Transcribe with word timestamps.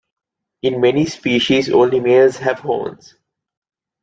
In 0.63 0.81
many 0.81 1.05
species 1.05 1.69
only 1.69 1.99
males 1.99 2.37
have 2.37 2.57
horns. 2.57 3.13